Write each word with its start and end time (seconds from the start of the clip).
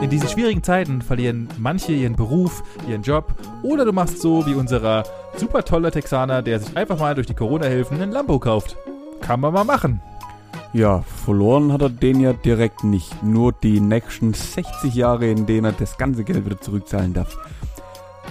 In 0.00 0.10
diesen 0.10 0.28
schwierigen 0.28 0.62
Zeiten 0.62 1.02
verlieren 1.02 1.48
manche 1.58 1.92
ihren 1.92 2.14
Beruf, 2.14 2.62
ihren 2.88 3.02
Job 3.02 3.34
oder 3.64 3.84
du 3.84 3.92
machst 3.92 4.20
so 4.20 4.46
wie 4.46 4.54
unserer 4.54 5.02
super 5.36 5.64
tolle 5.64 5.90
Texaner, 5.90 6.40
der 6.40 6.60
sich 6.60 6.76
einfach 6.76 7.00
mal 7.00 7.16
durch 7.16 7.26
die 7.26 7.34
Corona-Hilfen 7.34 8.00
einen 8.00 8.12
Lambo 8.12 8.38
kauft. 8.38 8.76
Kann 9.20 9.40
man 9.40 9.52
mal 9.52 9.64
machen. 9.64 10.00
Ja, 10.72 11.00
verloren 11.00 11.72
hat 11.72 11.82
er 11.82 11.88
den 11.88 12.20
ja 12.20 12.32
direkt 12.32 12.84
nicht. 12.84 13.24
Nur 13.24 13.52
die 13.52 13.80
nächsten 13.80 14.34
60 14.34 14.94
Jahre, 14.94 15.28
in 15.28 15.46
denen 15.46 15.64
er 15.64 15.72
das 15.72 15.98
ganze 15.98 16.22
Geld 16.22 16.44
wieder 16.46 16.60
zurückzahlen 16.60 17.12
darf. 17.12 17.36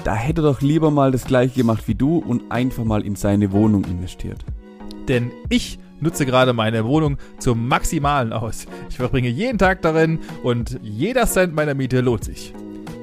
Da 0.06 0.16
hätte 0.16 0.42
er 0.42 0.54
doch 0.54 0.62
lieber 0.62 0.90
mal 0.90 1.12
das 1.12 1.26
gleiche 1.26 1.56
gemacht 1.56 1.84
wie 1.88 1.96
du 1.96 2.20
und 2.20 2.50
einfach 2.50 2.86
mal 2.86 3.06
in 3.06 3.18
seine 3.18 3.52
Wohnung 3.52 3.84
investiert. 3.84 4.46
Denn 5.10 5.32
ich 5.50 5.80
nutze 6.00 6.26
gerade 6.26 6.54
meine 6.54 6.86
Wohnung 6.86 7.18
zum 7.40 7.68
Maximalen 7.68 8.34
aus. 8.34 8.66
Ich 8.90 8.98
verbringe 8.98 9.30
jeden 9.30 9.58
Tag 9.58 9.82
darin 9.82 10.20
und 10.44 10.80
jeder 10.82 11.26
Cent 11.28 11.54
meiner 11.56 11.74
Miete 11.74 12.02
lohnt 12.02 12.24
sich. 12.24 12.54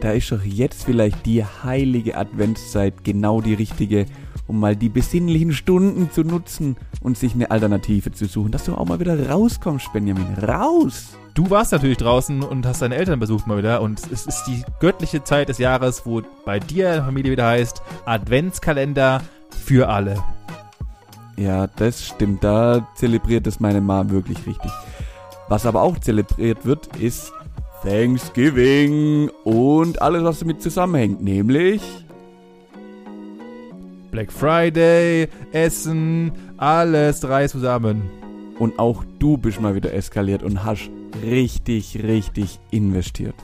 Da 0.00 0.12
ist 0.12 0.30
doch 0.30 0.42
jetzt 0.44 0.84
vielleicht 0.84 1.24
die 1.24 1.44
heilige 1.44 2.16
Adventszeit 2.18 3.04
genau 3.04 3.40
die 3.40 3.54
richtige, 3.54 4.06
um 4.46 4.60
mal 4.60 4.76
die 4.76 4.90
besinnlichen 4.90 5.52
Stunden 5.52 6.10
zu 6.10 6.22
nutzen 6.22 6.76
und 7.00 7.16
sich 7.16 7.34
eine 7.34 7.50
Alternative 7.50 8.12
zu 8.12 8.26
suchen, 8.26 8.52
dass 8.52 8.64
du 8.64 8.74
auch 8.74 8.84
mal 8.84 9.00
wieder 9.00 9.30
rauskommst, 9.30 9.92
Benjamin. 9.92 10.26
Raus! 10.46 11.16
Du 11.32 11.50
warst 11.50 11.72
natürlich 11.72 11.96
draußen 11.96 12.42
und 12.42 12.64
hast 12.64 12.82
deine 12.82 12.94
Eltern 12.94 13.18
besucht 13.18 13.46
mal 13.46 13.58
wieder 13.58 13.82
und 13.82 14.00
es 14.12 14.26
ist 14.26 14.44
die 14.44 14.62
göttliche 14.78 15.24
Zeit 15.24 15.48
des 15.48 15.58
Jahres, 15.58 16.06
wo 16.06 16.22
bei 16.44 16.60
dir 16.60 16.88
in 16.88 16.94
der 16.94 17.04
Familie 17.04 17.32
wieder 17.32 17.46
heißt 17.46 17.82
Adventskalender 18.04 19.20
für 19.50 19.88
alle. 19.88 20.22
Ja, 21.36 21.66
das 21.66 22.04
stimmt. 22.04 22.44
Da 22.44 22.86
zelebriert 22.94 23.46
es 23.46 23.60
meine 23.60 23.80
Mom 23.80 24.10
wirklich 24.10 24.38
richtig. 24.46 24.70
Was 25.48 25.66
aber 25.66 25.82
auch 25.82 25.98
zelebriert 25.98 26.64
wird, 26.64 26.96
ist 26.96 27.32
Thanksgiving 27.82 29.28
und 29.44 30.00
alles, 30.00 30.24
was 30.24 30.38
damit 30.38 30.62
zusammenhängt, 30.62 31.22
nämlich 31.22 31.82
Black 34.10 34.32
Friday, 34.32 35.28
Essen, 35.52 36.32
alles 36.56 37.20
drei 37.20 37.48
zusammen. 37.48 38.10
Und 38.58 38.78
auch 38.78 39.04
du 39.18 39.36
bist 39.36 39.60
mal 39.60 39.74
wieder 39.74 39.92
eskaliert 39.92 40.42
und 40.44 40.64
hast 40.64 40.88
richtig, 41.22 42.00
richtig 42.02 42.60
investiert. 42.70 43.34